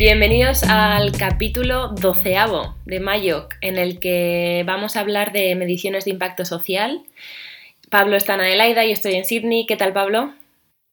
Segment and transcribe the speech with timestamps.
[0.00, 6.12] Bienvenidos al capítulo doceavo de Mayoc, en el que vamos a hablar de mediciones de
[6.12, 7.02] impacto social.
[7.90, 9.66] Pablo está en Adelaida, yo estoy en Sydney.
[9.66, 10.32] ¿Qué tal, Pablo?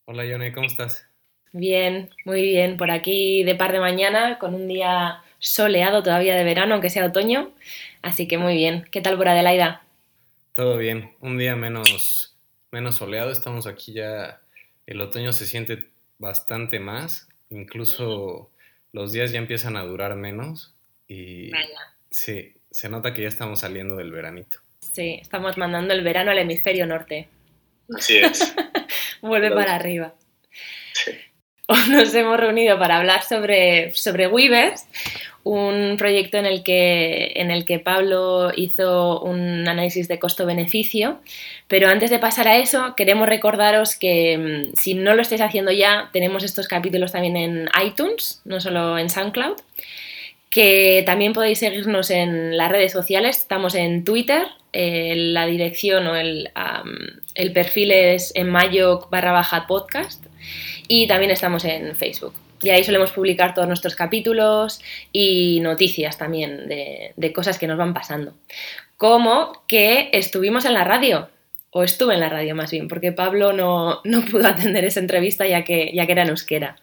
[0.08, 1.08] Hola, Yone, ¿cómo estás?
[1.54, 2.76] Bien, muy bien.
[2.76, 7.06] Por aquí de par de mañana, con un día soleado todavía de verano, aunque sea
[7.06, 7.52] otoño.
[8.02, 8.90] Así que muy bien.
[8.92, 9.84] ¿Qué tal por Adelaida?
[10.52, 11.12] Todo bien.
[11.22, 12.36] Un día menos,
[12.72, 13.32] menos soleado.
[13.32, 14.42] Estamos aquí ya.
[14.86, 17.30] El otoño se siente bastante más.
[17.50, 18.52] Incluso
[18.92, 20.76] los días ya empiezan a durar menos.
[21.08, 21.52] Y
[22.10, 24.60] sí, se nota que ya estamos saliendo del veranito.
[24.80, 27.30] Sí, estamos mandando el verano al hemisferio norte.
[27.96, 28.54] Así es.
[29.22, 30.14] Vuelve para arriba.
[31.90, 34.88] Nos hemos reunido para hablar sobre, sobre Weavers,
[35.48, 41.20] un proyecto en el, que, en el que Pablo hizo un análisis de costo-beneficio.
[41.68, 45.72] Pero antes de pasar a eso, queremos recordaros que mm, si no lo estáis haciendo
[45.72, 49.58] ya, tenemos estos capítulos también en iTunes, no solo en SoundCloud
[50.50, 53.38] que también podéis seguirnos en las redes sociales.
[53.38, 56.50] Estamos en Twitter, eh, la dirección o el,
[57.36, 60.26] el perfil es en mayo barra baja podcast
[60.88, 62.34] y también estamos en Facebook.
[62.62, 67.78] Y ahí solemos publicar todos nuestros capítulos y noticias también de, de cosas que nos
[67.78, 68.34] van pasando.
[68.98, 71.30] Como que estuvimos en la radio,
[71.72, 75.46] o estuve en la radio más bien, porque Pablo no, no pudo atender esa entrevista
[75.46, 76.78] ya que, ya que era en euskera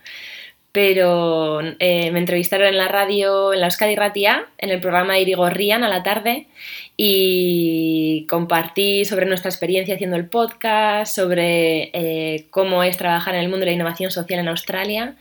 [0.74, 5.84] pero eh, me entrevistaron en la radio, en la Euskadi Ratia, en el programa Irigorrian
[5.84, 6.48] a la tarde
[6.96, 13.48] y compartí sobre nuestra experiencia haciendo el podcast, sobre eh, cómo es trabajar en el
[13.48, 15.16] mundo de la innovación social en Australia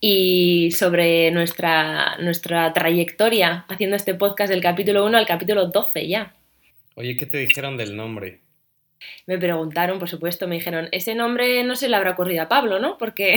[0.00, 6.34] y sobre nuestra, nuestra trayectoria haciendo este podcast del capítulo 1 al capítulo 12 ya.
[6.96, 8.40] Oye, ¿qué te dijeron del nombre?
[9.26, 12.80] Me preguntaron, por supuesto, me dijeron, ese nombre no se le habrá ocurrido a Pablo,
[12.80, 12.98] ¿no?
[12.98, 13.36] Porque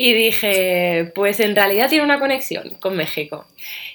[0.00, 3.48] y dije, pues en realidad tiene una conexión con México.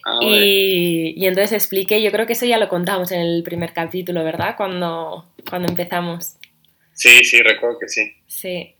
[0.05, 3.71] Ah, y, y, entonces expliqué, yo creo que eso ya lo contamos en el primer
[3.71, 4.55] capítulo, ¿verdad?
[4.57, 6.35] Cuando, cuando empezamos.
[6.91, 8.13] Sí, sí, recuerdo que sí.
[8.27, 8.75] Sí.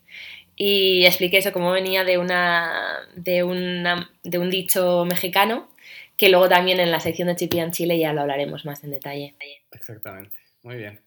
[0.58, 5.72] Y expliqué eso, cómo venía de, una, de, una, de un dicho mexicano,
[6.18, 9.34] que luego también en la sección de Chipián Chile ya lo hablaremos más en detalle.
[9.72, 10.38] Exactamente.
[10.62, 11.00] Muy bien.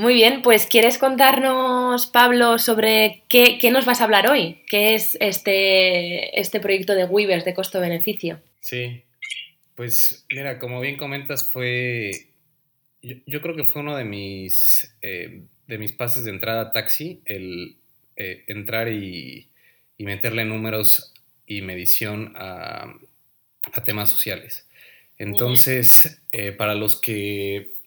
[0.00, 4.62] Muy bien, pues ¿quieres contarnos, Pablo, sobre qué, nos vas a hablar hoy?
[4.66, 8.40] ¿Qué es este, este proyecto de Weavers de costo-beneficio?
[8.60, 9.02] Sí,
[9.74, 12.12] pues mira, como bien comentas, fue.
[13.02, 17.20] Yo, creo que fue uno de mis, eh, de mis pases de entrada a taxi,
[17.26, 17.76] el
[18.16, 19.50] eh, entrar y,
[19.98, 21.12] meterle números
[21.46, 22.94] y medición a,
[23.84, 24.66] temas sociales.
[25.18, 27.79] Entonces, eh, para los que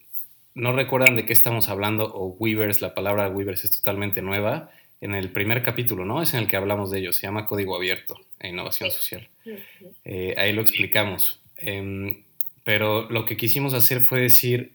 [0.54, 4.70] no recuerdan de qué estamos hablando o Weavers, la palabra Weavers es totalmente nueva,
[5.00, 6.22] en el primer capítulo, ¿no?
[6.22, 9.28] Es en el que hablamos de ello, se llama Código Abierto e Innovación Social.
[10.04, 11.42] Eh, ahí lo explicamos.
[11.56, 12.22] Em,
[12.62, 14.72] pero lo que quisimos hacer fue decir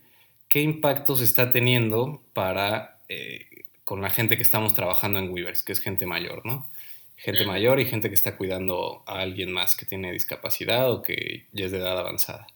[0.48, 3.48] qué impactos está teniendo para eh,
[3.84, 6.70] con la gente que estamos trabajando en Weavers, que es gente mayor, ¿no?
[7.16, 11.48] Gente mayor y gente que está cuidando a alguien más que tiene discapacidad o que
[11.52, 12.48] ya es de edad avanzada.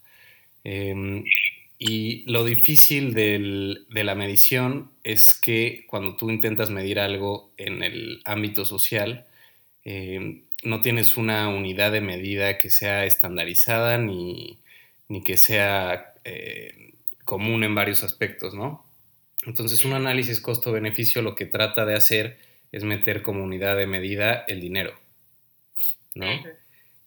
[1.86, 8.22] Y lo difícil de la medición es que cuando tú intentas medir algo en el
[8.24, 9.26] ámbito social,
[9.84, 14.62] eh, no tienes una unidad de medida que sea estandarizada ni,
[15.26, 16.94] que sea eh,
[17.26, 18.86] común en varios aspectos, ¿no?
[19.46, 22.38] Entonces, un análisis costo-beneficio lo que trata de hacer
[22.72, 24.98] es meter como unidad de medida el dinero,
[26.16, 26.30] ¿no?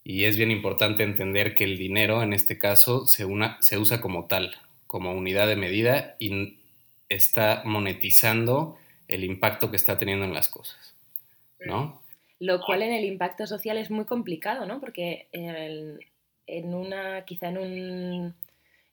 [0.04, 3.24] Y es bien importante entender que el dinero, en este caso, se,
[3.60, 4.54] se usa como tal,
[4.86, 6.58] como unidad de medida y
[7.08, 8.76] está monetizando
[9.08, 10.94] el impacto que está teniendo en las cosas,
[11.60, 12.02] ¿no?
[12.38, 14.80] Lo cual en el impacto social es muy complicado, ¿no?
[14.80, 18.34] Porque en una, quizá en un,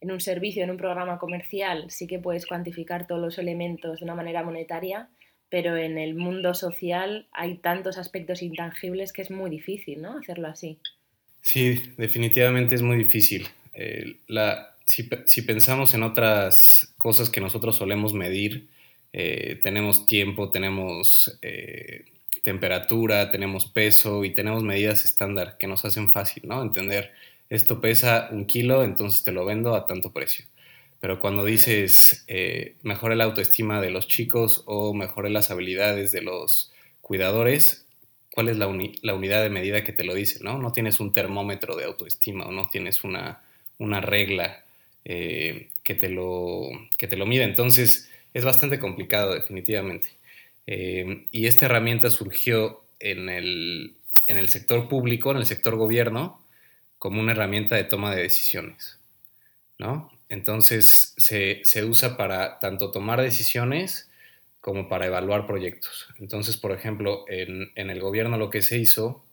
[0.01, 4.05] en un servicio, en un programa comercial, sí que puedes cuantificar todos los elementos de
[4.05, 5.09] una manera monetaria,
[5.49, 10.17] pero en el mundo social hay tantos aspectos intangibles que es muy difícil, ¿no?
[10.17, 10.79] Hacerlo así.
[11.41, 13.47] Sí, definitivamente es muy difícil.
[13.73, 18.68] Eh, la, si, pensamos en otras cosas que nosotros solemos medir,
[19.14, 22.06] eh, tenemos tiempo, tenemos eh,
[22.41, 26.62] temperatura, tenemos peso y tenemos medidas estándar que nos hacen fácil, ¿no?
[26.62, 27.12] Entender,
[27.50, 30.46] esto pesa un kilo, entonces te lo vendo a tanto precio.
[31.00, 36.22] Pero cuando dices, eh, mejore la autoestima de los chicos o mejore las habilidades de
[36.22, 36.72] los
[37.02, 37.85] cuidadores,
[38.32, 38.68] ¿cuál es la,
[39.02, 40.58] la unidad de medida que te lo dice, no?
[40.58, 43.41] No tienes un termómetro de autoestima o no tienes una,
[43.78, 44.62] una regla
[45.05, 47.26] eh, que, te lo, que te lo.
[47.32, 50.09] Entonces es bastante complicado definitivamente.
[50.66, 53.96] Eh, y esta herramienta surgió en el,
[54.28, 56.44] en el sector público, en el sector gobierno,
[56.97, 58.97] como una herramienta de toma de decisiones,
[59.78, 60.09] ¿no?
[60.29, 64.09] Entonces se, usa para tanto tomar decisiones
[64.61, 66.08] como para evaluar proyectos.
[66.17, 69.23] Entonces, por ejemplo, en, el gobierno lo que se hizo,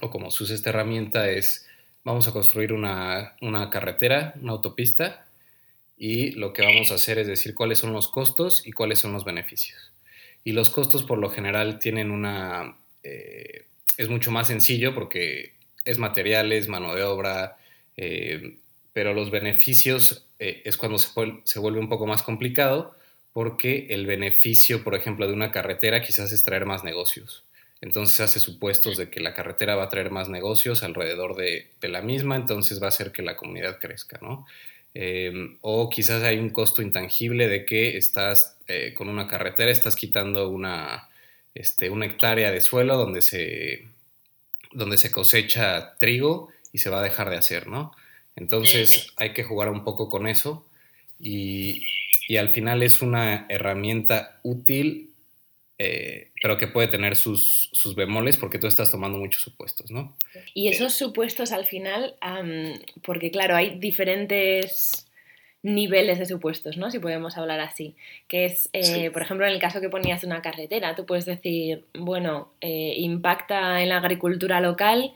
[0.00, 1.66] o como se usa esta herramienta, es
[2.04, 5.26] vamos a construir una, una carretera, una autopista,
[5.96, 9.12] y lo que vamos a hacer es decir cuáles son los costos y cuáles son
[9.12, 9.92] los beneficios.
[10.44, 12.76] Y los costos por lo general tienen una...
[13.02, 13.66] Eh,
[13.96, 15.54] es mucho más sencillo porque
[15.84, 17.56] es materiales, mano de obra,
[17.96, 18.56] eh,
[18.92, 21.10] pero los beneficios eh, es cuando se,
[21.44, 22.96] se, vuelve un poco más complicado
[23.32, 27.44] porque el beneficio, por ejemplo, de una carretera quizás es traer más negocios.
[27.84, 32.00] Entonces hace supuestos de que la carretera va a traer más negocios alrededor de, la
[32.00, 34.46] misma, entonces va a hacer que la comunidad crezca, ¿no?
[34.94, 39.96] Em, o quizás hay un costo intangible de que estás eh, con una carretera, estás
[39.96, 41.10] quitando una,
[41.54, 43.86] este, una hectárea de suelo donde se,
[44.72, 47.92] donde se cosecha trigo y se va a dejar de hacer, ¿no?
[48.34, 50.66] Entonces hay que jugar un poco con eso
[51.20, 51.84] y,
[52.28, 55.10] y al final es una herramienta útil
[55.78, 60.16] eh, pero que puede tener sus, sus, bemoles porque tú estás tomando muchos supuestos, ¿no?
[60.54, 62.14] Y esos supuestos al final,
[63.02, 65.08] porque claro, hay diferentes
[65.64, 66.90] niveles de supuestos, ¿no?
[66.90, 67.96] Si podemos hablar así.
[68.28, 71.84] Que es, eh, por ejemplo, en el caso que ponías una carretera, tú puedes decir,
[71.94, 75.12] bueno, eh, impacta en la agricultura local,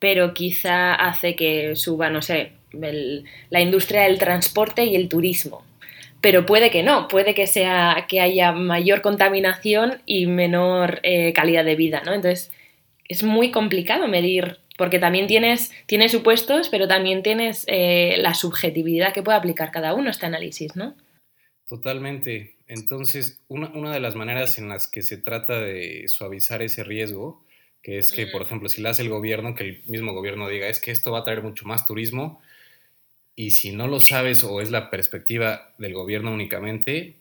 [0.00, 2.52] pero quizá hace que suba, no sé,
[3.50, 5.64] la industria del transporte y el turismo
[6.24, 11.66] pero puede que no, puede que sea que haya mayor contaminación y menor eh, calidad
[11.66, 12.14] de vida, ¿no?
[12.14, 12.50] Entonces
[13.06, 19.12] es muy complicado medir, porque también tienes, tienes supuestos, pero también tienes eh, la subjetividad
[19.12, 20.96] que puede aplicar cada uno este análisis, ¿no?
[21.68, 22.56] Totalmente.
[22.68, 27.44] Entonces, una, una de las maneras en las que se trata de suavizar ese riesgo,
[27.82, 30.68] que es que, por ejemplo, si lo hace el gobierno, que el mismo gobierno diga,
[30.68, 32.40] es que esto va a traer mucho más turismo,
[33.36, 37.16] y si no lo sabes o es la perspectiva del gobierno únicamente,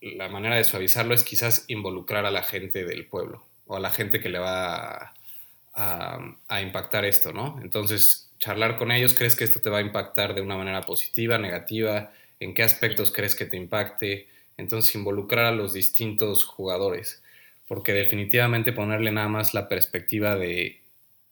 [0.00, 3.90] la manera de suavizarlo es quizás involucrar a la gente del pueblo o a la
[3.90, 5.14] gente que le va
[5.74, 7.58] a, impactar esto, ¿no?
[7.62, 11.38] Entonces, charlar con ellos, ¿crees que esto te va a impactar de una manera positiva,
[11.38, 12.12] negativa?
[12.38, 14.28] ¿En qué aspectos crees que te impacte?
[14.56, 17.22] Entonces, involucrar a los distintos jugadores,
[17.66, 20.80] porque definitivamente ponerle nada más la perspectiva de,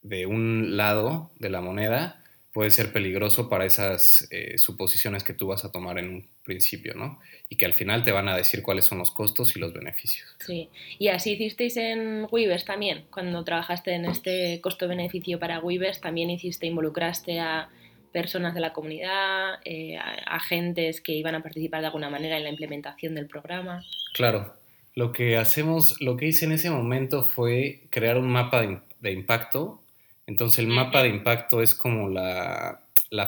[0.02, 2.22] de un lado de la moneda
[2.58, 6.92] puede ser peligroso para esas eh, suposiciones que tú vas a tomar en un principio,
[6.96, 7.20] ¿no?
[7.48, 10.26] Y que al final te van a decir cuáles son los costos y los beneficios.
[10.44, 10.68] Sí,
[10.98, 16.66] y así hicisteis en Weavers también, cuando trabajaste en este costo-beneficio para Weavers, también hiciste,
[16.66, 17.68] involucraste a
[18.12, 19.96] personas de la comunidad, eh,
[20.26, 23.84] agentes que iban a participar de alguna manera en la implementación del programa.
[24.14, 24.56] Claro,
[24.96, 29.80] lo que hacemos, lo que hice en ese momento fue crear un mapa de impacto
[30.28, 32.82] entonces el mapa de impacto es como la,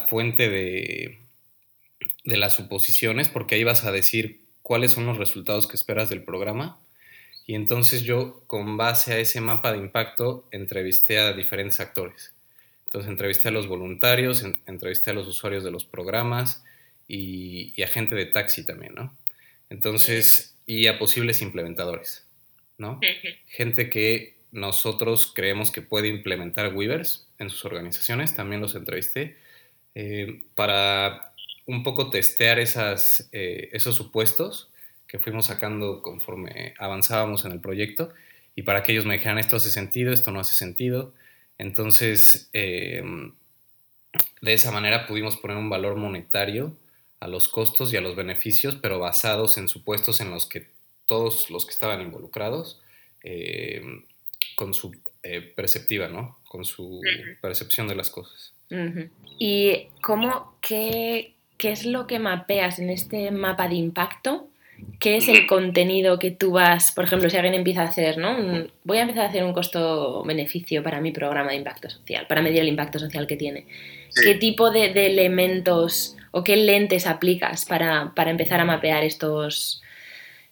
[0.07, 1.19] fuente de,
[2.25, 6.23] de, las suposiciones, porque ahí vas a decir cuáles son los resultados que esperas del
[6.25, 6.79] programa.
[7.47, 12.35] Y entonces yo, con base a ese mapa de impacto, entrevisté a diferentes actores.
[12.85, 16.63] Entonces entrevisté a los voluntarios, entrevisté a los usuarios de los programas
[17.09, 19.17] y, a gente de taxi también, ¿no?
[19.71, 22.27] Entonces, y a posibles implementadores,
[22.77, 23.01] ¿no?
[23.47, 29.37] Gente que nosotros creemos que puede implementar Weavers en sus organizaciones, también los entrevisté,
[29.95, 31.33] eh, para
[31.67, 34.71] un poco testear esas, eh, esos supuestos
[35.07, 38.11] que fuimos sacando conforme avanzábamos en el proyecto
[38.55, 41.15] y para que ellos me dijeran esto hace sentido, esto no hace sentido.
[41.59, 43.03] Entonces, eh,
[44.41, 46.77] de esa manera pudimos poner un valor monetario
[47.21, 50.69] a los costos y a los beneficios, pero basados en supuestos en los que
[51.07, 52.81] todos los que estaban involucrados
[54.61, 56.37] con su eh, perceptiva, ¿no?
[56.47, 57.01] Con su
[57.41, 58.53] percepción de las cosas.
[59.39, 64.49] ¿Y cómo, qué, qué es lo que mapeas en este mapa de impacto?
[64.99, 68.67] ¿Qué es el contenido que tú vas, por ejemplo, si alguien empieza a hacer, ¿no?
[68.85, 72.61] voy a empezar a hacer un costo-beneficio para mi programa de impacto social, para medir
[72.61, 73.67] el impacto social que tiene.
[74.15, 79.81] ¿Qué tipo de, elementos o qué lentes aplicas para, empezar a mapear estos,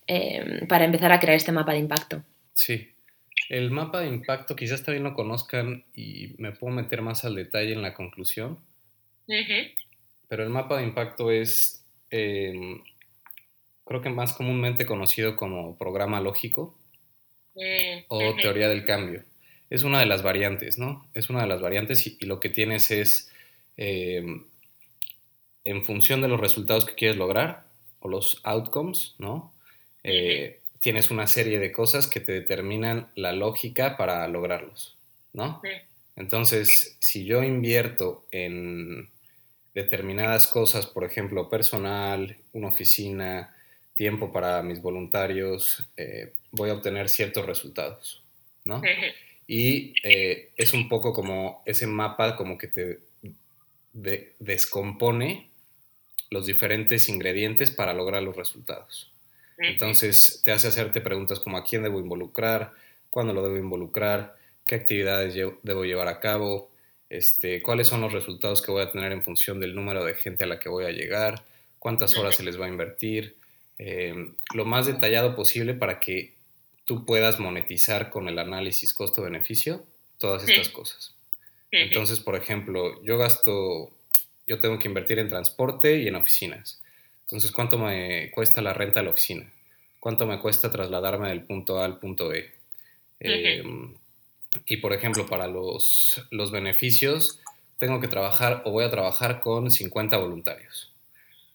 [0.07, 2.23] eh, para empezar a crear este mapa de impacto?
[2.55, 2.88] Sí,
[3.49, 7.73] el mapa de impacto quizás también lo conozcan y me puedo meter más al detalle
[7.73, 8.59] en la conclusión.
[10.28, 12.83] Pero el mapa de impacto es, em,
[13.85, 16.76] creo que más comúnmente conocido como programa lógico
[17.55, 19.25] mm, o teoría del cambio.
[19.71, 21.09] Es una de las variantes, ¿no?
[21.14, 23.33] Es una de las variantes y, lo que tienes es,
[23.76, 24.45] em,
[25.64, 27.64] en función de los resultados que quieres lograr
[28.00, 29.52] o los outcomes, ¿no?
[30.80, 34.97] Tienes una serie de cosas que te determinan la lógica para lograrlos,
[35.32, 35.61] ¿no?
[36.16, 39.11] Entonces, si yo invierto en
[39.75, 43.54] determinadas cosas, por ejemplo, personal, una oficina,
[43.94, 48.23] tiempo para mis voluntarios, eh, voy a obtener ciertos resultados,
[48.64, 48.80] ¿no?
[49.47, 53.00] Y eh, es un poco como ese mapa como que te
[54.38, 55.49] descompone
[56.30, 59.11] los diferentes ingredientes para lograr los resultados.
[59.59, 62.73] Entonces te hace hacerte preguntas como a quién debo involucrar,
[63.11, 64.37] cuándo lo debo involucrar,
[64.67, 66.71] qué actividades debo llevar a cabo,
[67.11, 70.45] este, cuáles son los resultados que voy a tener en función del número de gente
[70.45, 71.43] a la que voy a llegar,
[71.79, 73.37] cuántas horas se les va a invertir,
[73.79, 76.35] eh, lo más detallado posible para que
[76.85, 79.85] tú puedas monetizar con el análisis costo-beneficio
[80.19, 81.15] todas estas cosas.
[81.71, 83.91] Entonces, por ejemplo, yo gasto,
[84.47, 86.81] yo tengo que invertir en transporte y en oficinas.
[87.28, 89.52] Entonces, ¿cuánto me cuesta la renta de la oficina?
[90.00, 92.50] ¿Cuánto me cuesta trasladarme del punto A al punto B?
[93.20, 93.94] Em,
[94.64, 97.40] y, por ejemplo, para los, los beneficios,
[97.76, 100.90] tengo que trabajar o voy a trabajar con 50 voluntarios.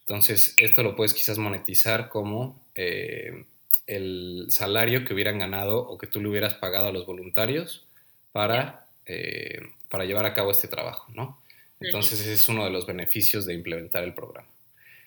[0.02, 3.44] Entonces, esto lo puedes quizás monetizar como eh,
[3.88, 7.84] el salario que hubieran ganado o que tú le hubieras pagado a los voluntarios
[8.30, 11.42] para, eh, para llevar a cabo este trabajo, ¿no?
[11.80, 14.48] Entonces ese es uno de los beneficios de implementar el programa.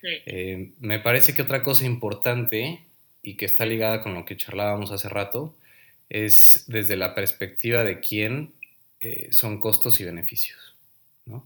[0.04, 2.82] Eh, me parece que otra cosa importante
[3.22, 5.56] y que está ligada con lo que charlábamos hace rato
[6.10, 8.54] es desde la perspectiva de quién
[9.00, 10.75] eh, son costos y beneficios.
[11.25, 11.46] ¿no?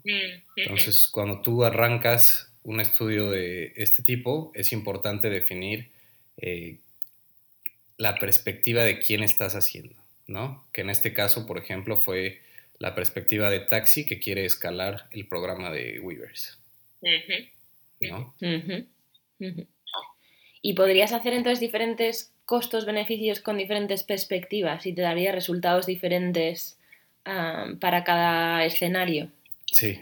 [0.56, 5.90] Entonces, cuando tú arrancas un estudio de este tipo, es importante definir
[8.02, 10.66] la perspectiva de quién estás haciendo, ¿no?
[10.74, 12.42] Que en este caso, por ejemplo, fue
[12.80, 16.58] la perspectiva de Taxi que quiere escalar el programa de Weavers.
[18.10, 18.34] ¿No?
[20.62, 26.78] Y podrías hacer entonces diferentes costos, beneficios con diferentes perspectivas y te daría resultados diferentes
[27.24, 29.32] para cada escenario.
[29.66, 30.00] Sí,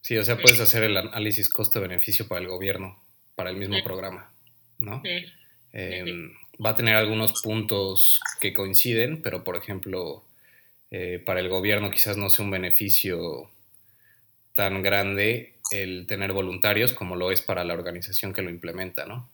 [0.00, 3.00] sí, o sea, puedes hacer el análisis costo-beneficio para el gobierno,
[3.34, 4.32] para el mismo programa,
[4.78, 5.02] ¿no?
[6.64, 10.24] va a tener algunos puntos que coinciden, pero por ejemplo,
[10.90, 13.50] eh, para el gobierno quizás no sea un beneficio
[14.54, 19.28] tan grande el tener voluntarios como lo es para la organización que lo implementa, ¿no?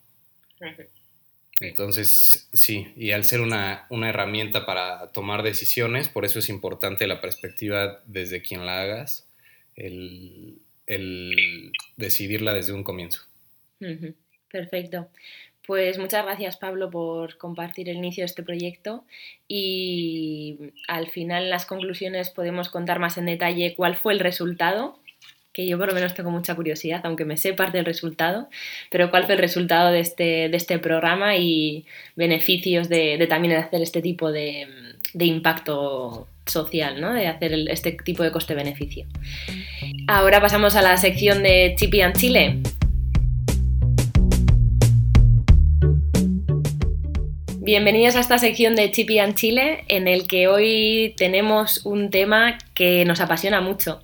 [1.61, 7.07] Entonces, sí, y al ser una, una, herramienta para tomar decisiones, por eso es importante
[7.07, 9.29] la perspectiva desde quien la hagas,
[9.75, 13.23] el, el decidirla desde un comienzo.
[14.51, 15.09] Perfecto.
[15.67, 19.05] Pues muchas gracias Pablo por compartir el inicio de este proyecto
[19.47, 24.99] y al final en las conclusiones podemos contar más en detalle cuál fue el resultado,
[25.53, 28.49] que yo por lo menos tengo mucha curiosidad, aunque me sé parte del resultado,
[28.91, 31.87] pero cuál fue el resultado de este, de este programa y
[32.17, 34.67] beneficios de, también hacer este tipo de,
[35.19, 37.13] impacto social, ¿no?
[37.13, 39.07] de hacer este tipo de coste-beneficio.
[40.07, 42.59] Ahora pasamos a la sección de Chipi and Chile.
[47.61, 52.57] Bienvenidos a esta sección de Chippy and Chile, en el que hoy tenemos un tema
[52.75, 54.03] que nos apasiona mucho,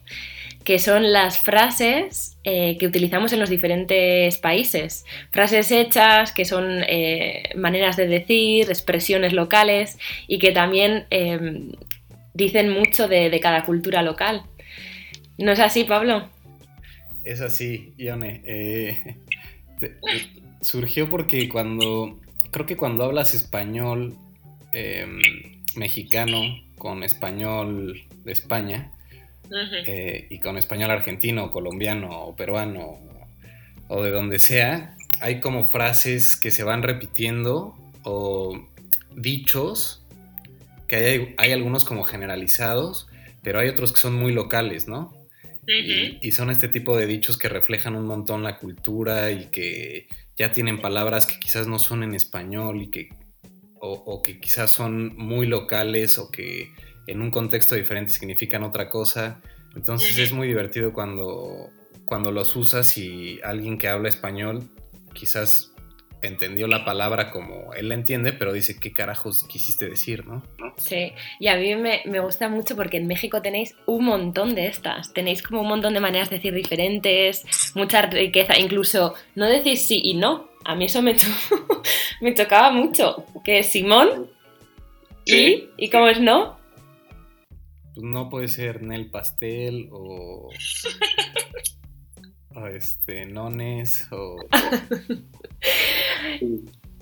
[0.65, 5.05] que son las frases eh, que utilizamos en los diferentes países.
[5.31, 11.73] Frases hechas, que son eh, maneras de decir, expresiones locales y que también em,
[12.33, 14.43] dicen mucho de, cada cultura local.
[15.37, 16.29] ¿No es así, Pablo?
[17.25, 18.43] Es así, Ione.
[18.47, 19.17] Eh,
[20.63, 22.19] surgió porque cuando
[22.51, 24.17] creo que cuando hablas español
[24.73, 25.21] em,
[25.77, 26.41] mexicano
[26.79, 28.94] con español de España
[29.87, 32.99] eh, y con español argentino, colombiano o peruano
[33.89, 38.69] o de donde sea, hay como frases que se van repitiendo o
[39.15, 40.05] dichos,
[40.89, 43.09] que hay, hay algunos como generalizados,
[43.43, 45.13] pero hay otros que son muy locales, ¿no?
[45.67, 50.53] y, son este tipo de dichos que reflejan un montón la cultura y que ya
[50.53, 53.09] tienen palabras que quizás no son en español y que,
[53.81, 56.71] o, que quizás son muy locales o que
[57.07, 59.41] en un contexto diferente significan otra cosa.
[59.75, 61.71] Entonces es muy divertido cuando,
[62.05, 64.69] cuando los usas y alguien que habla español
[65.13, 65.75] quizás
[66.25, 70.43] entendió la palabra como él la entiende, pero dice, ¿qué carajos quisiste decir, no?
[70.79, 75.13] Sí, y a mí me, gusta mucho porque en México tenéis un montón de estas,
[75.13, 77.45] tenéis como un montón de maneras de decir diferentes,
[77.75, 81.15] mucha riqueza, incluso no decís sí y no, a mí eso me,
[82.21, 84.31] me chocaba mucho, que Simón,
[85.27, 85.69] ¿y?
[85.77, 86.59] ¿Y cómo es no?
[87.95, 90.51] Pues no puede ser Nel Pastel o...
[92.55, 94.37] o este, nones o...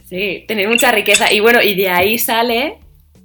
[0.04, 1.32] Sí, tenéis mucha riqueza.
[1.32, 2.80] Y bueno, y de ahí sale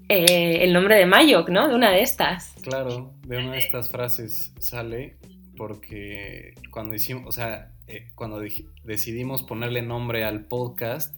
[0.08, 1.68] eh, el nombre de Mayok, ¿no?
[1.68, 2.54] De una de estas.
[2.62, 5.18] Claro, de una de estas frases sale
[5.58, 8.42] porque cuando hicimos, o sea, eh, cuando
[8.86, 11.14] decidimos ponerle nombre al podcast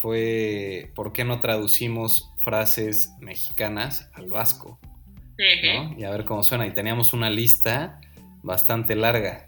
[0.00, 4.80] fue por qué no traducimos frases mexicanas al vasco,
[5.38, 5.94] ¿no?
[5.98, 6.66] Y a ver cómo suena.
[6.66, 8.00] Y teníamos una lista
[8.42, 9.46] bastante larga.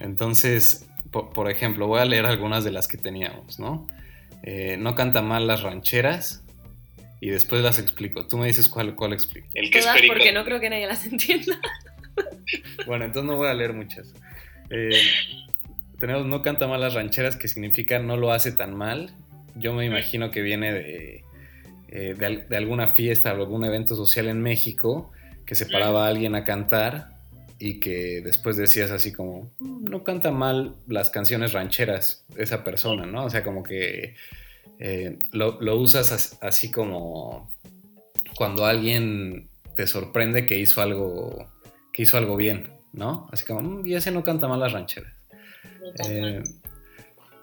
[0.00, 3.86] Entonces, por, ejemplo, voy a leer algunas de las que teníamos, ¿no?
[4.42, 6.42] Eh, no canta mal las rancheras,
[7.22, 8.26] y después las explico.
[8.26, 9.46] Tú me dices cuál, cuál explico.
[9.54, 11.56] El que Todas porque no creo que nadie las entienda.
[12.86, 14.12] bueno, entonces no voy a leer muchas.
[14.70, 15.00] Eh,
[16.00, 19.14] tenemos No canta mal las rancheras, que significa no lo hace tan mal.
[19.54, 21.24] Yo me imagino que viene de,
[21.94, 25.10] eh, de, alguna fiesta o algún evento social en México
[25.44, 27.12] que se paraba a alguien a cantar
[27.58, 33.04] y que después decías así como, mm, no canta mal las canciones rancheras esa persona,
[33.04, 33.26] ¿no?
[33.26, 34.14] O sea, como que
[34.78, 37.50] eh, lo, usas así como
[38.36, 41.46] cuando alguien te sorprende que hizo algo,
[41.92, 43.28] que hizo algo bien, ¿no?
[43.30, 45.12] Así como, mm, y ese no canta mal las rancheras.
[46.08, 46.42] Eh,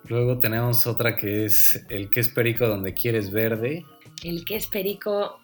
[0.05, 3.85] luego tenemos otra que es el que es perico donde quieres verde.
[4.23, 5.39] El que es perico.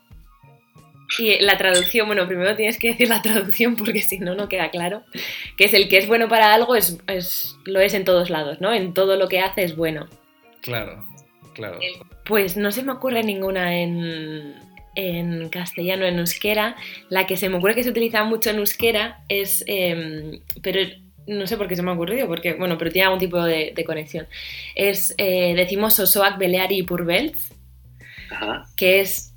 [1.20, 4.70] Y la traducción, bueno, primero tienes que decir la traducción porque si no, no queda
[4.72, 5.03] claro.
[5.58, 6.98] Que es el que es bueno para algo, es,
[7.65, 8.74] lo es en todos lados, ¿no?
[8.74, 10.08] En todo lo que hace es bueno.
[10.62, 11.05] Claro.
[11.53, 11.79] Claro.
[12.25, 14.55] Pues no se me ocurre ninguna en,
[14.96, 16.75] en castellano, en euskera.
[17.10, 20.79] La que se me ocurre que se utiliza mucho en euskera es, em, pero
[21.27, 23.74] no sé por qué se me ha ocurrido, porque, bueno, pero tiene algún tipo de,
[23.86, 24.27] conexión.
[24.75, 26.84] Es, eh, decimos Osoak Beleari y
[28.75, 29.34] Que es,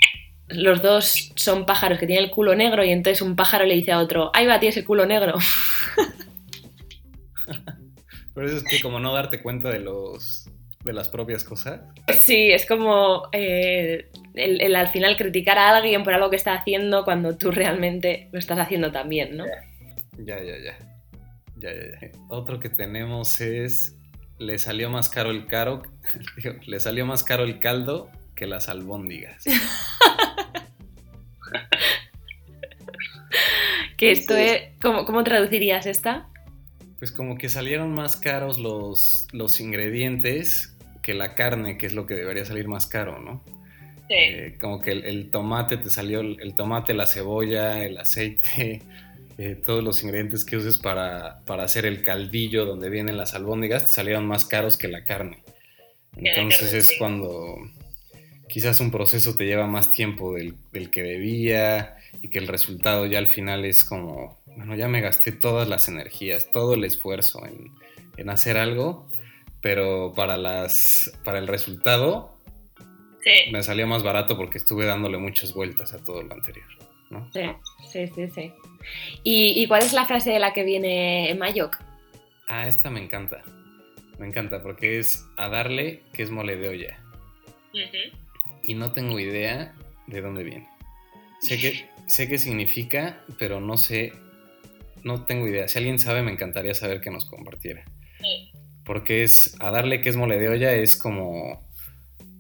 [0.49, 3.93] los dos son pájaros que tienen el culo negro y entonces un pájaro le dice
[3.93, 5.39] a otro, ahí va, tienes el culo negro.
[8.35, 10.49] Pero eso es que como no darte cuenta de los
[10.85, 11.81] de las propias cosas.
[12.25, 17.05] Sí, es como eh, el, al final criticar a alguien por algo que está haciendo
[17.05, 19.45] cuando tú realmente lo estás haciendo también, ¿no?
[20.19, 20.79] Ya, ya, ya.
[21.57, 22.11] Ya, ya, ya.
[22.29, 23.97] Otro que tenemos es
[24.39, 25.83] le salió más caro el caro,
[26.67, 29.43] le salió más caro el caldo que las albóndigas.
[33.97, 36.29] que esto es, ¿cómo, ¿cómo traducirías esta?
[36.99, 42.07] pues como que salieron más caros los, los ingredientes que la carne, que es lo
[42.07, 43.43] que debería salir más caro, ¿no?
[44.09, 44.15] Sí.
[44.15, 48.83] Eh, como que el, tomate te salió, el tomate, la cebolla, el aceite,
[49.39, 53.93] eh, todos los ingredientes que uses para, hacer el caldillo donde vienen las albóndigas te
[53.93, 55.39] salieron más caros que la carne.
[56.17, 57.59] Entonces es cuando
[58.49, 63.07] quizás un proceso te lleva más tiempo del, del que debía y que el resultado
[63.07, 67.43] ya al final es como bueno, ya me gasté todas las energías, todo el esfuerzo
[67.47, 69.09] en, hacer algo,
[69.61, 72.37] pero para, las, para el resultado
[73.53, 76.67] me salió más barato porque estuve dándole muchas vueltas a todo lo anterior.
[77.11, 77.31] ¿no?
[77.33, 77.43] Sí,
[77.89, 78.53] sí, sí, sí.
[79.23, 81.79] ¿Y, cuál es la frase de la que viene Mayok?
[82.49, 83.43] Ah, esta me encanta.
[84.19, 86.99] Me encanta porque es a darle que es mole de olla.
[88.63, 89.75] Y no tengo idea
[90.07, 90.69] de dónde viene.
[91.41, 94.13] Sé que, sé qué significa, pero no sé
[95.05, 95.69] no tengo idea.
[95.69, 97.85] Si alguien sabe, me encantaría saber que nos compartiera.
[98.85, 101.67] Porque es a darle que es mole de olla, es como,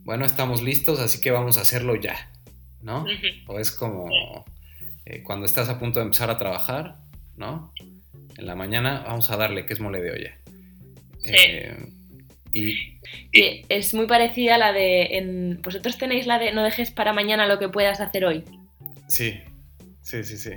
[0.04, 2.31] bueno, estamos listos, así que vamos a hacerlo ya,
[2.83, 3.04] ¿no?
[3.46, 4.44] O es como
[5.04, 6.96] eh, cuando estás a punto de empezar a trabajar,
[7.37, 7.72] ¿no?
[8.37, 10.38] En la mañana vamos a darle que es mole de olla.
[11.24, 11.76] Eh,
[12.52, 12.98] y,
[13.68, 15.58] es muy parecida a la de.
[15.62, 18.44] Vosotros tenéis la de no dejes para mañana lo que puedas hacer hoy.
[19.08, 19.40] Sí,
[20.08, 20.50] Sí, sí, sí.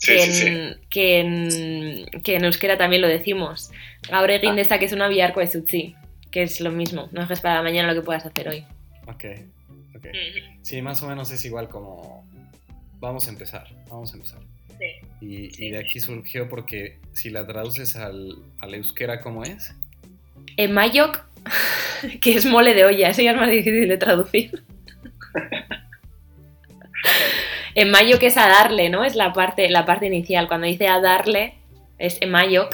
[0.00, 3.70] Que, en, que, en, que, en, euskera también lo decimos.
[4.10, 5.94] Ahora egin que es una biarco de Sutsi,
[6.32, 7.08] que es lo mismo.
[7.12, 8.64] No dejes para mañana lo que puedas hacer hoy.
[9.06, 9.24] Ok,
[9.94, 10.06] ok.
[10.62, 12.28] Sí, más o menos es igual como
[12.98, 14.40] vamos a empezar, vamos a empezar.
[14.80, 14.86] Sí.
[15.20, 19.76] Y, y de aquí surgió porque si la traduces al, al euskera, ¿cómo es?
[20.56, 21.24] En mayok,
[22.20, 24.62] que es mole de olla, eso ya es más difícil de traducir.
[27.74, 29.04] En mayo que es a darle, ¿no?
[29.04, 30.48] Es la parte, la parte inicial.
[30.48, 31.54] Cuando dice a darle,
[31.96, 32.68] es en mayo,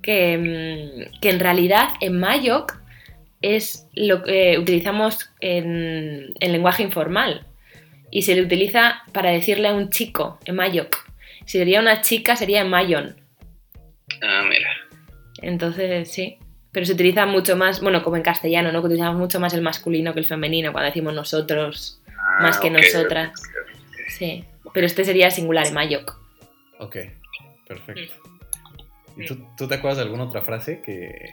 [0.00, 2.64] que, mm, que en realidad en mayo
[3.42, 7.46] es lo que utilizamos en, lenguaje informal.
[8.10, 10.88] Y se le utiliza para decirle a un chico, en mayo.
[11.44, 13.16] Si sería una chica, sería en mayon.
[14.22, 14.70] Ah, mira.
[15.42, 16.38] Entonces, sí.
[16.76, 18.82] Pero se utiliza mucho más, bueno, como en castellano, ¿no?
[18.82, 22.68] Que utilizamos mucho más el masculino que el femenino cuando decimos nosotros, ah, más que
[22.68, 23.32] nosotras.
[24.08, 26.20] Sí, pero este sería singular en Mayok.
[26.78, 26.96] Ok,
[27.66, 28.16] perfecto.
[29.16, 31.30] ¿Y tú, te acuerdas de alguna otra frase que...?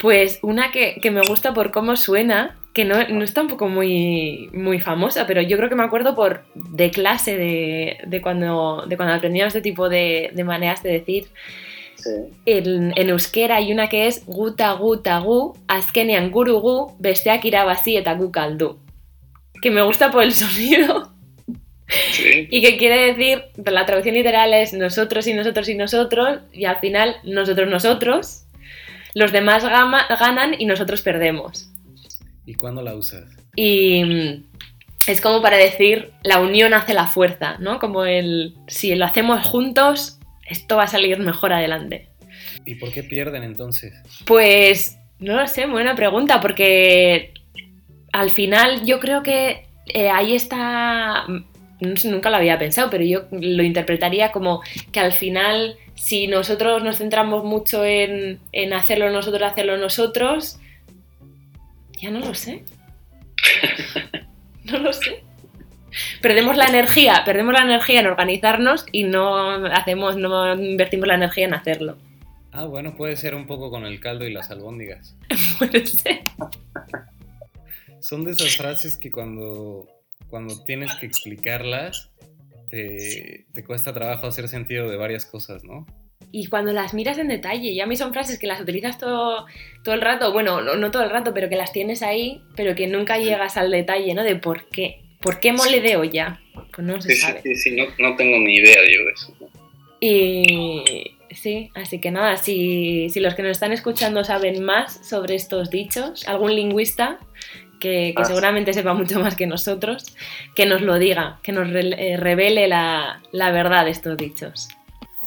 [0.00, 4.80] Pues una que, me gusta por cómo suena, que no, no es tampoco muy, muy
[4.80, 9.14] famosa, pero yo creo que me acuerdo por de clase de, de cuando, de cuando
[9.14, 11.28] aprendíamos este tipo de, de maneras de decir.
[12.02, 12.10] Sí.
[12.46, 17.96] En, en euskera hay una que es guta guta gu, azkenean guru gu, besteak irabazi
[17.96, 18.78] eta gu kaldu.
[19.62, 21.12] Que me gusta por el sonido
[22.12, 22.46] Sí.
[22.50, 26.76] y que quiere decir, la traducción literal es nosotros y nosotros y nosotros, y al
[26.78, 28.44] final nosotros nosotros,
[29.14, 31.68] los demás gama- ganan y nosotros perdemos.
[32.46, 33.24] ¿Y cuándo la usas?
[33.56, 34.44] Y
[35.08, 37.80] es como para decir, la unión hace la fuerza, ¿no?
[37.80, 40.19] Como el, si lo hacemos juntos,
[40.50, 42.08] esto va a salir mejor adelante.
[42.66, 43.94] ¿Y por qué pierden entonces?
[44.26, 47.32] Pues no lo sé, buena pregunta, porque
[48.12, 53.04] al final yo creo que eh, ahí está, no sé, nunca lo había pensado, pero
[53.04, 59.10] yo lo interpretaría como que al final si nosotros nos centramos mucho en, en hacerlo
[59.10, 60.58] nosotros, hacerlo nosotros,
[62.00, 62.64] ya no lo sé.
[64.62, 65.24] No lo sé.
[66.22, 71.46] Perdemos la energía, perdemos la energía en organizarnos y no hacemos, no invertimos la energía
[71.46, 71.96] en hacerlo.
[72.52, 75.16] Ah, bueno, puede ser un poco con el caldo y las albóndigas.
[75.58, 76.20] Puede ser.
[78.00, 79.88] Son de esas frases que cuando,
[80.28, 82.10] cuando tienes que explicarlas,
[82.68, 85.86] te, te cuesta trabajo hacer sentido de varias cosas, ¿no?
[86.32, 89.46] Y cuando las miras en detalle, y a mí son frases que las utilizas todo,
[89.82, 92.74] todo el rato, bueno, no, no todo el rato, pero que las tienes ahí, pero
[92.74, 94.22] que nunca llegas al detalle, ¿no?
[94.22, 95.09] De por qué.
[95.20, 96.40] ¿Por qué mole de olla?
[96.74, 97.42] Pues no se Sí, sí, sabe.
[97.42, 99.34] sí, sí, no, no tengo ni idea yo de eso.
[100.00, 105.34] Y sí, así que nada, si, si los que nos están escuchando saben más sobre
[105.34, 107.18] estos dichos, algún lingüista
[107.80, 108.24] que, que Ah.
[108.24, 110.16] seguramente sepa mucho más que nosotros,
[110.54, 114.68] que nos lo diga, que nos re- eh, revele la, la verdad de estos dichos.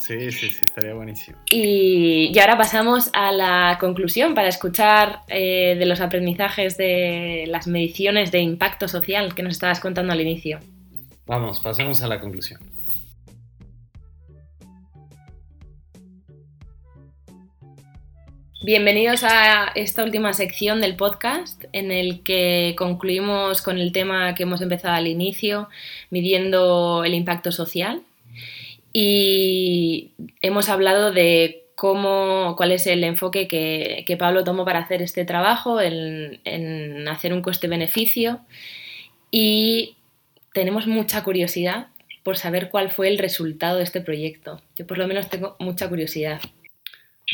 [0.06, 1.38] Sí, sí, sí, estaría buenísimo.
[1.48, 7.66] Y, y ahora pasamos a la conclusión para escuchar eh, de los aprendizajes de las
[7.66, 10.60] mediciones de impacto social que nos estabas contando al inicio.
[11.24, 12.60] Vamos, pasemos a la conclusión.
[18.62, 24.42] Bienvenidos a esta última sección del podcast en el que concluimos con el tema que
[24.42, 25.70] hemos empezado al inicio,
[26.10, 28.02] midiendo el impacto social.
[28.96, 35.02] Y hemos hablado de cómo, cuál es el enfoque que, que Pablo tomó para hacer
[35.02, 38.40] este trabajo, en, en hacer un coste-beneficio.
[39.32, 39.96] Y
[40.52, 41.88] tenemos mucha curiosidad
[42.22, 44.62] por saber cuál fue el resultado de este proyecto.
[44.76, 46.40] Yo por lo menos tengo mucha curiosidad.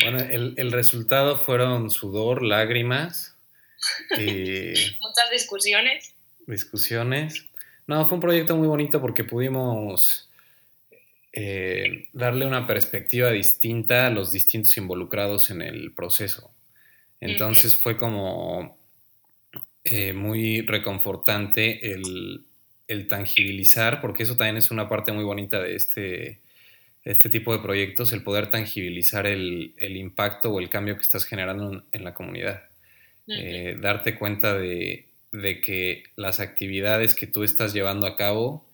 [0.03, 3.37] Bueno, el, el resultado fueron sudor, lágrimas,
[4.19, 4.71] y
[5.03, 6.15] Muchas discusiones.
[6.47, 7.47] discusiones.
[7.87, 10.30] No, fue un proyecto muy bonito porque pudimos
[11.33, 16.51] eh, darle una perspectiva distinta a los distintos involucrados en el proceso.
[17.21, 18.79] Entonces fue como
[19.85, 22.45] eh, muy reconfortante el,
[22.89, 26.41] el tangibilizar, porque eso también es una parte muy bonita de este,
[27.05, 31.25] este tipo de proyectos, el poder tangibilizar el, el impacto o el cambio que estás
[31.25, 32.63] generando en, en la comunidad.
[33.29, 38.67] Eh, darte cuenta de, de que las actividades que tú estás llevando a cabo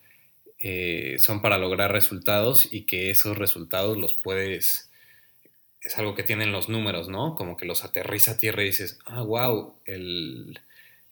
[0.60, 4.90] eh, son para lograr resultados y que esos resultados los puedes,
[5.80, 7.34] es algo que tienen los números, ¿no?
[7.36, 10.60] Como que los aterriza a tierra y dices, ah, wow, el,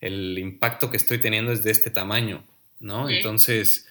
[0.01, 2.47] el impacto que estoy teniendo es de este tamaño,
[2.81, 3.09] ¿no?
[3.09, 3.15] Sí.
[3.17, 3.89] Entonces,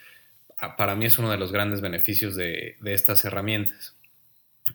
[0.57, 3.95] a- para mí es uno de los grandes beneficios de, de estas herramientas.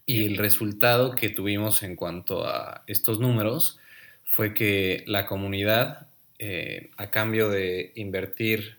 [0.06, 3.78] Y el resultado que tuvimos en cuanto a estos números
[4.24, 8.78] fue que la comunidad, eh, a cambio de invertir,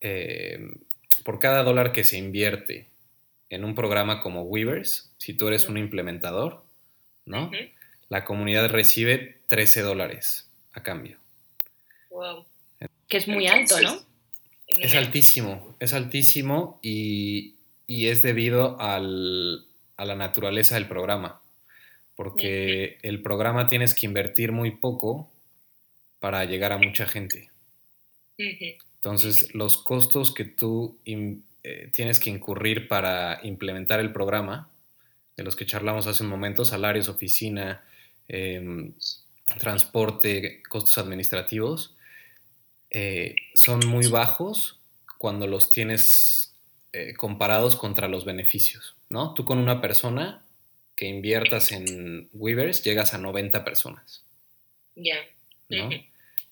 [0.00, 0.58] eh,
[1.26, 2.86] por cada dólar que se invierte
[3.50, 6.64] en un programa como Weavers, si tú eres un implementador,
[7.26, 7.50] ¿no?
[8.08, 11.18] La comunidad recibe 13 dólares a cambio.
[13.08, 14.00] Que es muy alto, ¿no?
[14.68, 17.54] Es altísimo, es altísimo y,
[17.86, 19.64] y es debido al-
[19.96, 21.40] a la naturaleza del programa.
[22.16, 25.30] Porque el programa tienes que invertir muy poco
[26.18, 27.50] para llegar a mucha gente.
[28.38, 34.68] Entonces, los costos que tú eh, tienes que incurrir para implementar el programa,
[35.36, 37.84] de los que charlamos hace un momento, salarios, oficina,
[38.28, 38.92] em,
[39.58, 41.94] transporte, costos administrativos,
[42.90, 44.80] eh, son muy bajos
[45.18, 46.54] cuando los tienes
[46.92, 49.34] eh, comparados contra los beneficios, ¿no?
[49.34, 50.42] Tú con una persona
[50.96, 54.24] que inviertas en Weavers llegas a 90 personas,
[54.94, 55.16] Ya.
[55.68, 55.90] ¿no?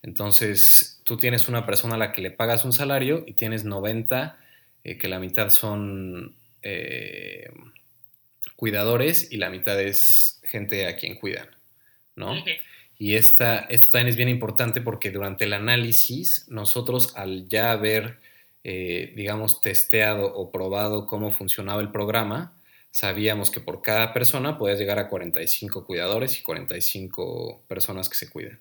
[0.02, 4.38] Entonces, tú tienes una persona a la que le pagas un salario y tienes 90,
[4.82, 7.50] eh, que la mitad son eh,
[8.56, 11.48] cuidadores y la mitad es gente a quien cuidan,
[12.16, 12.34] ¿no?
[12.98, 18.18] Y esta, esto también es bien importante porque durante el análisis, nosotros al ya haber,
[18.62, 22.56] eh, digamos, testeado o probado cómo funcionaba el programa,
[22.90, 28.30] sabíamos que por cada persona podías llegar a 45 cuidadores y 45 personas que se
[28.30, 28.60] cuiden,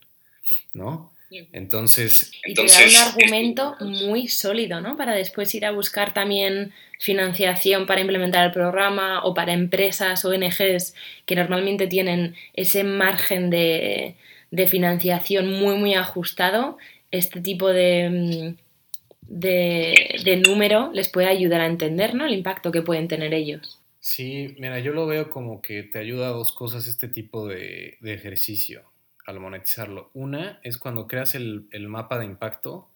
[0.73, 1.13] ¿no?
[1.51, 4.95] Entonces, y te da un argumento muy sólido, ¿no?
[4.97, 10.95] Para después ir a buscar también financiación para implementar el programa o para empresas, ONGs
[11.25, 14.15] que normalmente tienen ese margen de,
[14.51, 16.77] de financiación muy, muy ajustado.
[17.11, 18.57] Este tipo de, mm,
[19.27, 22.25] de, de, número les puede ayudar a entender ¿no?
[22.25, 23.79] el impacto que pueden tener ellos.
[23.99, 27.97] Sí, mira, yo lo veo como que te ayuda a dos cosas este tipo de,
[28.01, 28.92] de ejercicio
[29.25, 30.11] al monetizarlo.
[30.13, 32.89] Una es cuando creas el, el mapa de impacto,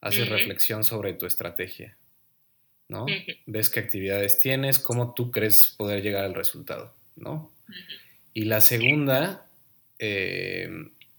[0.00, 1.96] haces reflexión sobre tu estrategia,
[2.88, 3.06] ¿no?
[3.46, 7.52] Ves qué actividades tienes, cómo tú crees poder llegar al resultado, ¿no?
[8.32, 9.46] Y la segunda,
[9.98, 10.68] eh,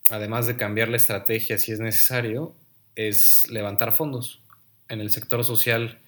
[0.09, 2.55] además de cambiar la estrategia si es necesario,
[2.95, 4.41] es levantar fondos.
[4.89, 5.99] En el sector social,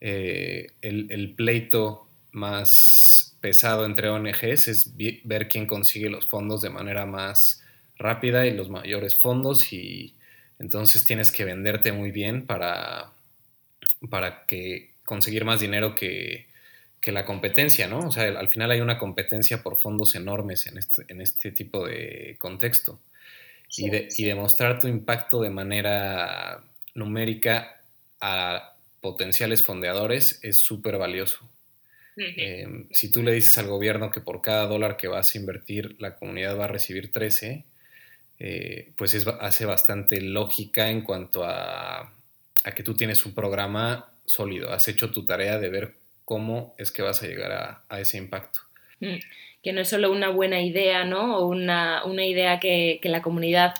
[0.00, 6.70] eh, el, el pleito más pesado entre ONGs es ver quién consigue los fondos de
[6.70, 7.62] manera más
[7.98, 10.14] rápida y los mayores fondos y
[10.58, 13.10] entonces tienes que venderte muy bien para,
[14.10, 16.46] para que conseguir más dinero que,
[17.00, 18.00] que la competencia, ¿no?
[18.00, 21.86] O sea, al final hay una competencia por fondos enormes en este, en este tipo
[21.86, 22.98] de contexto.
[23.76, 26.62] y, de, y demostrar tu impacto de manera
[26.94, 27.80] numérica
[28.20, 31.48] a potenciales fondeadores es súper valioso.
[32.16, 35.96] Eh, si tú le dices al gobierno que por cada dólar que vas a invertir
[36.00, 37.64] la comunidad va a recibir 13,
[38.38, 42.12] eh, pues es, hace bastante lógica en cuanto a,
[42.64, 45.94] a, que tú tienes un programa sólido, has hecho tu tarea de ver
[46.24, 48.60] cómo es que vas a llegar a, a ese impacto.
[49.00, 49.16] Mm,
[49.62, 51.38] que no es solo una buena idea, ¿no?
[51.38, 53.74] O una, una idea que, que, la comunidad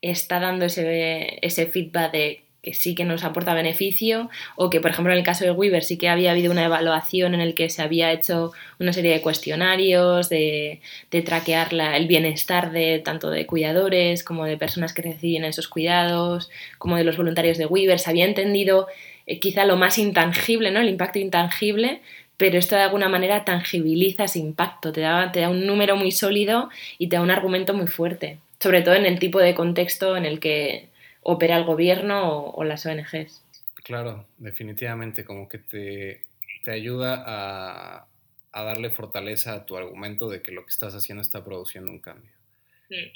[0.00, 4.90] está dando ese, ese feedback de que sí que nos aporta beneficio, o que, por
[4.90, 7.68] ejemplo, en el caso de Weaver sí que había habido una evaluación en el que
[7.68, 13.30] se había hecho una serie de cuestionarios de, de traquear la, el bienestar de tanto
[13.30, 17.98] de cuidadores como de personas que reciben esos cuidados, como de los voluntarios de Weaver.
[17.98, 18.88] Se había entendido
[19.26, 20.80] eh, quizá lo más intangible, ¿no?
[20.80, 22.00] El impacto intangible,
[22.36, 26.10] pero esto de alguna manera tangibiliza ese impacto, te da, te da un número muy
[26.10, 30.16] sólido y te da un argumento muy fuerte, sobre todo en el tipo de contexto
[30.16, 30.88] en el que
[31.24, 33.42] opera el gobierno o, o las ONGs.
[33.82, 36.22] Claro, definitivamente, como que te,
[36.62, 38.06] te ayuda a,
[38.52, 41.98] a, darle fortaleza a tu argumento de que lo que estás haciendo está produciendo un
[41.98, 42.30] cambio.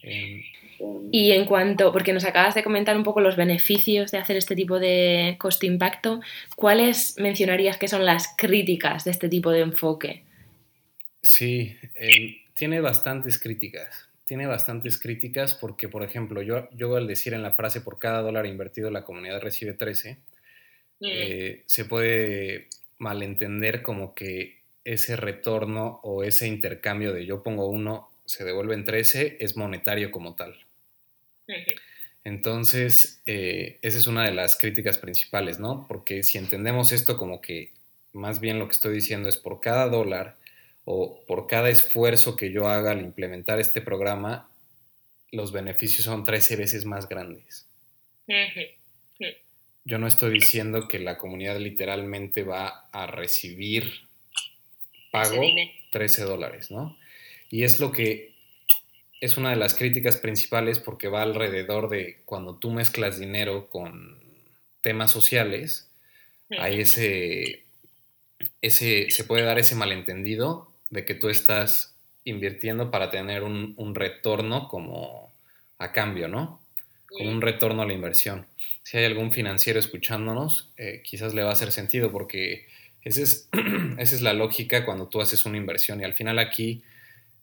[0.03, 0.45] Eh,
[1.13, 4.57] y en cuanto, porque nos acabas de comentar un poco los beneficios de hacer este
[4.57, 6.21] tipo de coste-impacto,
[6.57, 10.25] ¿cuáles mencionarías que son las críticas de este tipo de enfoque?
[11.23, 17.33] Sí, eh, tiene bastantes críticas tiene bastantes críticas porque, por ejemplo, yo, yo al decir
[17.33, 20.19] en la frase por cada dólar invertido la comunidad recibe 13,
[21.01, 21.07] mm.
[21.07, 28.11] eh, se puede malentender como que ese retorno o ese intercambio de yo pongo uno,
[28.27, 30.55] se devuelve en 13, es monetario como tal.
[32.25, 35.87] Entonces, eh, esa es una de las críticas principales, ¿no?
[35.89, 37.73] Porque si entendemos esto como que
[38.13, 40.37] más bien lo que estoy diciendo es por cada dólar
[40.91, 44.49] o por cada esfuerzo que yo haga al implementar este programa,
[45.31, 47.69] los beneficios son 13 veces más grandes.
[49.85, 54.09] Yo no estoy diciendo que la comunidad literalmente va a recibir
[55.13, 55.43] pago
[55.93, 56.97] 13 dólares, ¿no?
[57.51, 58.33] Y es lo que
[59.21, 64.19] es una de las críticas principales porque va alrededor de cuando tú mezclas dinero con
[64.81, 65.91] temas sociales,
[66.59, 67.65] hay ese,
[68.63, 73.95] ese, se puede dar ese malentendido de que tú estás invirtiendo para tener un, un
[73.95, 75.33] retorno como
[75.79, 76.61] a cambio, ¿no?
[77.07, 78.47] Como un retorno a la inversión.
[78.83, 82.67] Si hay algún financiero escuchándonos, eh, quizás le va a hacer sentido porque
[83.03, 83.49] esa es,
[83.99, 86.83] esa es la lógica cuando tú haces una inversión y al final aquí,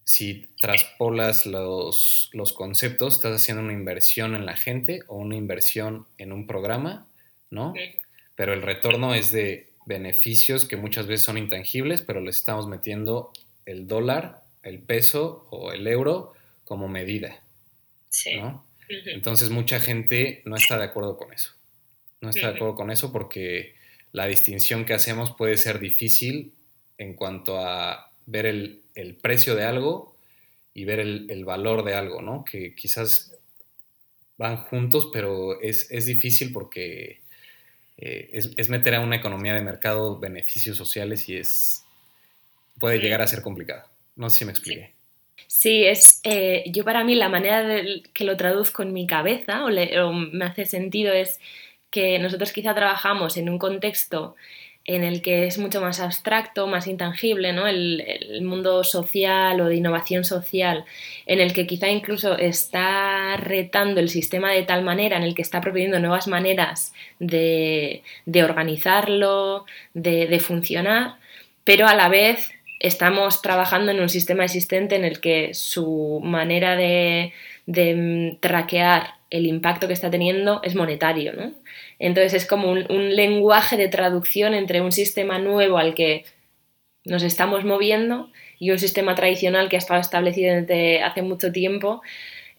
[0.04, 6.06] si traspolas los, los conceptos, estás haciendo una inversión en la gente o una inversión
[6.18, 7.08] en un programa,
[7.50, 7.74] ¿no?
[8.36, 13.32] Pero el retorno es de beneficios que muchas veces son intangibles, pero les estamos metiendo
[13.66, 17.42] el dólar, el peso o el euro como medida.
[18.10, 18.38] Sí.
[18.38, 18.66] ¿no?
[18.88, 21.52] Entonces mucha gente no está de acuerdo con eso.
[22.22, 23.76] No está de acuerdo con eso porque
[24.12, 26.54] la distinción que hacemos puede ser difícil
[26.98, 30.16] en cuanto a ver el, el precio de algo
[30.74, 32.44] y ver el, el, valor de algo, ¿no?
[32.44, 33.34] Que quizás
[34.38, 37.22] van juntos, pero es, es difícil porque
[37.98, 41.84] eh, es, es, meter a una economía de mercado beneficios sociales y es
[42.80, 43.88] puede llegar a ser complicado.
[44.16, 44.94] No sé si me expliqué.
[45.48, 49.64] Sí, es eh, yo para mí la manera de que lo traduzco en mi cabeza
[49.66, 51.40] o, le- o me hace sentido es
[51.92, 54.36] que nosotros quizá trabajamos en un contexto
[54.86, 57.68] en el que es mucho más abstracto, más intangible, ¿no?
[57.68, 58.04] El,
[58.44, 60.86] mundo social o de innovación social,
[61.26, 65.42] en el que quizá incluso está retando el sistema de tal manera, en el que
[65.42, 71.16] está proponiendo nuevas maneras de, de organizarlo, de, de funcionar,
[71.64, 76.76] pero a la vez estamos trabajando en un sistema existente en el que su manera
[76.76, 77.34] de,
[77.68, 81.54] mm, traquear el impacto que está teniendo es monetario, ¿no?
[82.00, 86.26] Entonces es como un, un lenguaje de traducción entre un sistema nuevo al que
[87.06, 92.02] nos estamos moviendo y un sistema tradicional que ha estado establecido desde hace mucho tiempo,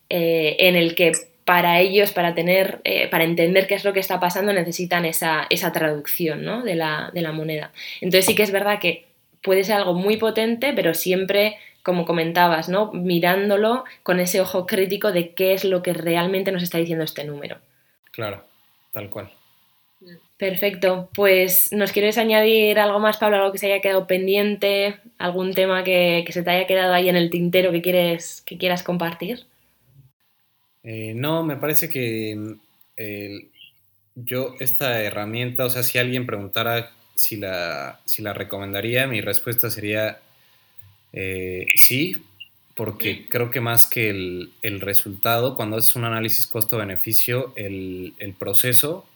[0.09, 1.13] eh, en el que
[1.45, 5.47] para ellos, para tener, eh, para entender qué es lo que está pasando, necesitan esa,
[5.51, 6.63] esa traducción ¿no?
[6.63, 7.73] de, la, de la moneda.
[8.01, 9.06] Entonces sí que es verdad que
[9.47, 12.93] puede ser algo muy potente, pero siempre, como comentabas, ¿no?
[12.93, 17.23] mirándolo con ese ojo crítico de qué es lo que realmente nos está diciendo este
[17.23, 17.59] número.
[18.11, 18.43] Claro,
[18.93, 19.31] tal cual.
[20.37, 23.37] Perfecto, pues ¿nos quieres añadir algo más, Pablo?
[23.37, 27.09] Algo que se haya quedado pendiente, algún tema que, que se te haya quedado ahí
[27.09, 29.47] en el tintero que, quieres, que quieras compartir?
[30.83, 32.53] Eh, no, me parece que mm,
[34.17, 39.71] yo esta herramienta, o sea, si alguien preguntara si la, si la recomendaría, mi respuesta
[39.71, 40.21] sería
[41.13, 42.17] eh, sí,
[42.75, 48.35] porque creo que más que el, el resultado, cuando haces un análisis costo-beneficio, el, el
[48.35, 49.07] proceso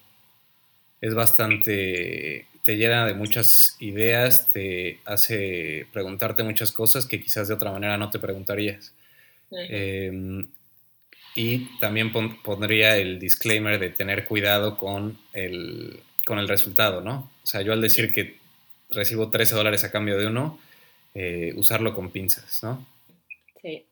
[1.00, 7.54] es bastante, te llena de muchas ideas, te hace preguntarte muchas cosas que quizás de
[7.54, 8.92] otra manera no te preguntarías.
[9.52, 10.44] Eh,
[11.34, 17.28] y también pon- pondría el disclaimer de tener cuidado con el, con el resultado, ¿no?
[17.42, 18.36] O sea, yo al decir que
[18.88, 20.60] recibo 13 dólares a cambio de uno,
[21.12, 22.86] eh, usarlo con pinzas, ¿no?
[23.60, 23.84] Sí,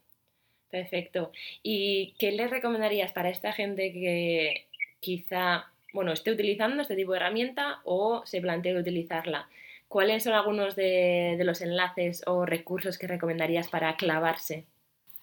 [0.71, 1.33] perfecto.
[1.65, 4.67] ¿Y qué le recomendarías para esta gente que
[5.01, 9.49] quizá, bueno, esté utilizando este tipo de herramienta o se plantee utilizarla?
[9.89, 14.63] ¿Cuáles son algunos de, de los enlaces o recursos que recomendarías para clavarse?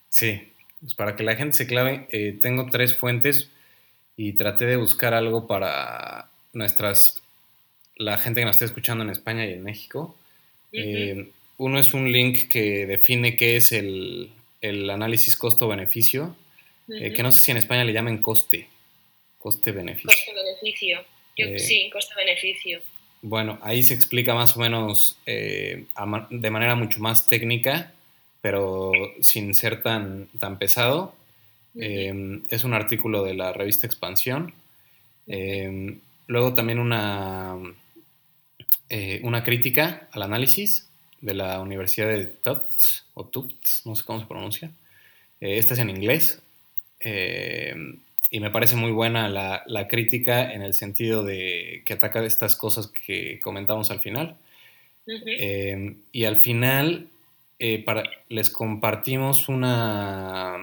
[0.10, 0.52] Sí,
[0.82, 3.50] pues para que la gente se clave, eh, tengo tres fuentes
[4.18, 7.22] y traté de buscar algo para nuestras,
[7.96, 10.18] la gente que nos está escuchando en España y en México.
[10.72, 14.30] Eh, uno es un link que define qué es el,
[14.62, 16.36] el análisis costo-beneficio,
[16.90, 18.68] eh, que no sé si en España le llamen coste,
[19.40, 20.10] coste-beneficio.
[20.10, 21.04] Coste-beneficio.
[21.38, 22.80] Eh, sí, coste-beneficio.
[23.22, 27.92] Bueno, ahí se explica más o menos eh, a de manera mucho más técnica,
[28.42, 28.92] pero
[29.22, 31.16] sin ser tan, tan pesado.
[31.78, 34.54] Es un artículo de la revista Expansión.
[36.28, 37.56] Luego también una,
[38.90, 40.88] eh, una crítica al análisis
[41.22, 44.72] de la Universidad de Tufts, o Tufts, no sé cómo se pronuncia.
[45.40, 46.42] Eh, esta es en inglés.
[47.00, 47.76] Eh,
[48.32, 52.56] y me parece muy buena la, la crítica en el sentido de que ataca estas
[52.56, 54.36] cosas que comentamos al final.
[56.12, 57.08] Y al final
[57.86, 60.58] para, les compartimos una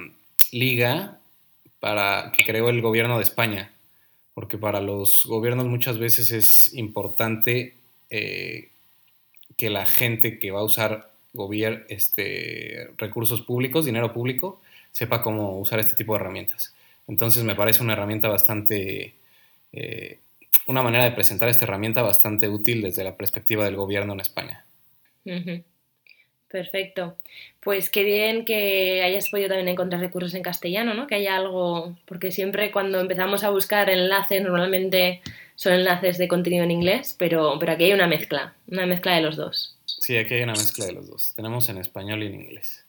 [0.51, 1.19] liga
[1.83, 3.72] para que creó el gobierno de España,
[4.35, 7.75] porque para los gobiernos muchas veces es importante
[8.11, 8.69] eh,
[9.57, 11.11] que la gente que va a usar
[11.89, 16.75] este, recursos públicos, dinero público, sepa cómo usar este tipo de herramientas.
[17.09, 19.15] Entonces me parece una herramienta bastante,
[19.73, 20.19] eh,
[20.67, 24.65] una manera de presentar esta herramienta bastante útil desde la perspectiva del gobierno en España.
[26.49, 27.17] Perfecto.
[27.63, 31.07] Pues qué bien que hayas podido también encontrar recursos en castellano, ¿no?
[31.07, 35.23] Que haya algo, porque siempre cuando empezamos a buscar enlaces, normalmente
[35.55, 39.23] son enlaces de contenido en inglés, pero, pero aquí hay una mezcla, una mezcla de
[39.23, 39.79] los dos.
[39.85, 41.35] Sí, aquí hay una mezcla de los dos.
[41.37, 42.85] Tenemos en español y en inglés.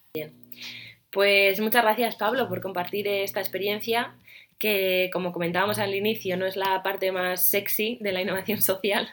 [1.12, 4.16] Pues muchas gracias, Pablo, por compartir esta experiencia
[4.58, 9.08] que, como comentábamos al inicio, no es la parte más sexy de la innovación social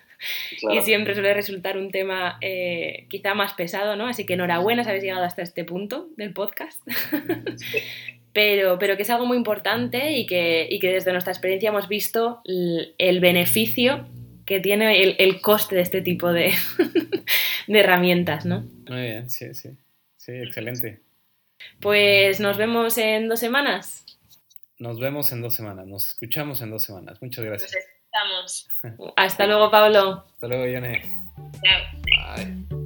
[0.59, 0.79] Claro.
[0.79, 4.07] y siempre suele resultar un tema eh, quizá más pesado, ¿no?
[4.07, 6.81] Así que enhorabuena si habéis llegado hasta este punto del podcast.
[8.33, 11.89] pero, pero que es algo muy importante y que, y que desde nuestra experiencia hemos
[11.89, 14.07] visto el, el beneficio
[14.45, 16.53] que tiene el, el coste de este tipo de,
[17.67, 18.65] de herramientas, ¿no?
[18.89, 19.71] Muy bien, sí, sí.
[20.17, 21.01] Sí, excelente.
[21.81, 24.05] Pues nos vemos en dos semanas.
[24.79, 25.87] Nos vemos en dos semanas.
[25.87, 27.21] Nos escuchamos en dos semanas.
[27.23, 27.73] Muchas gracias.
[29.17, 30.25] Hasta luego, Pablo.
[30.35, 31.03] Hasta luego, Yone.
[31.63, 32.37] Chao.
[32.37, 32.80] Bye.